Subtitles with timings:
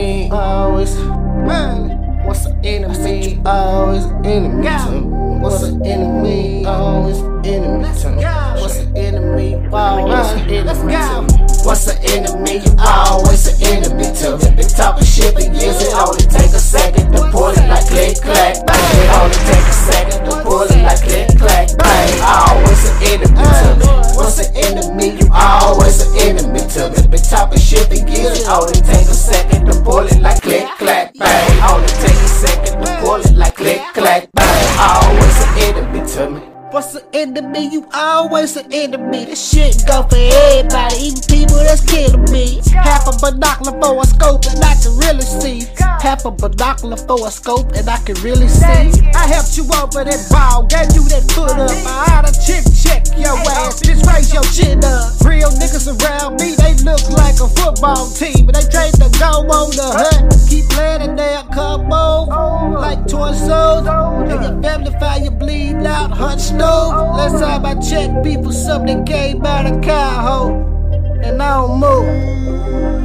[0.00, 0.30] enemy?
[0.30, 0.96] Always.
[0.96, 3.40] Man, what's an enemy?
[3.44, 5.10] Always enemy to me.
[5.40, 6.64] What's an enemy?
[6.66, 8.24] Always enemy to me.
[8.60, 9.54] What's an enemy?
[9.72, 11.46] Always enemy to me.
[11.64, 12.64] What's an enemy?
[12.64, 14.56] You always an enemy to me.
[14.56, 15.80] Been talking shit for years.
[15.80, 18.96] It only take a second to pull it like click clack bang.
[19.00, 22.20] It only take a second to pull it like click clack bang.
[22.24, 23.86] Always an enemy to me.
[24.16, 25.20] What's an enemy?
[25.20, 27.08] You always an enemy to me.
[27.08, 28.40] Been talking shit for years.
[28.40, 28.79] It only
[37.20, 37.68] enemy?
[37.68, 39.26] You always an enemy.
[39.26, 42.60] This shit go for everybody, even people that's killing me.
[42.72, 45.68] Half a binocular for a scope and I can really see.
[45.76, 48.88] Half a binocular for a scope and I can really see.
[49.12, 51.70] I helped you over that ball, gave you that foot up.
[51.84, 55.20] I had a chip check your ass, just raise your chin up.
[55.20, 59.44] Real niggas around me, they look like a football team, but they train to go
[59.44, 60.09] on the hunt.
[65.22, 66.88] You bleed out, hunch no.
[67.16, 70.66] Last time I checked, people something came out of Cowho.
[71.24, 72.99] And I don't move.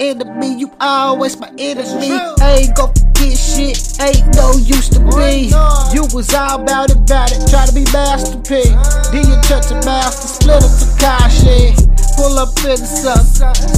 [0.00, 0.58] Enemy?
[0.58, 2.18] You always my enemy.
[2.42, 5.52] Ain't gon' forget shit, ain't no used to oh, be.
[5.94, 8.64] You was all about it, about it, try to be Master P.
[9.12, 11.99] Then you touch a master, split up Tekashi.
[12.20, 13.24] Pull up in the sun,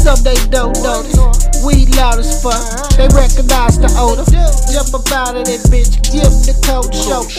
[0.03, 1.15] some they don't notice.
[1.65, 2.59] We loud as fuck,
[2.99, 4.27] they recognize the odor.
[4.75, 7.31] Jump up out of that bitch, give the cold shoulder.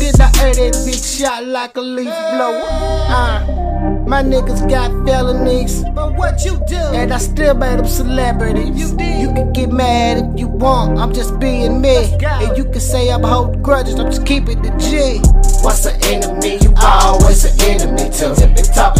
[0.00, 2.64] Then I air that bitch shot like a leaf blower.
[2.64, 3.66] Uh.
[4.06, 5.82] My niggas got felonies.
[5.94, 6.76] But what you do?
[6.76, 8.78] And I still made them celebrities.
[8.78, 9.20] You did.
[9.20, 10.98] You can get mad if you want.
[10.98, 12.16] I'm just being me.
[12.22, 13.98] And you can say I'm holding grudges.
[13.98, 15.18] I'm just keeping the G.
[15.62, 16.58] What's an enemy?
[16.62, 18.54] You always an enemy to me.
[18.54, 18.95] Been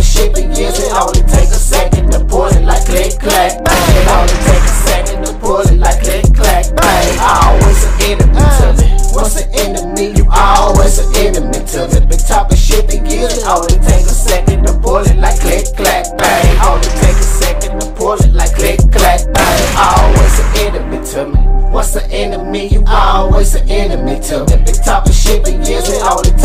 [13.46, 16.58] only take a second to pull it like click clack bang.
[16.60, 19.62] All Only take a second to pull it like click clack bang.
[19.78, 21.40] Always an enemy to me.
[21.70, 22.68] What's an enemy?
[22.68, 24.64] You always an enemy to me.
[24.64, 25.88] Been talking shit for years.
[25.88, 26.35] It only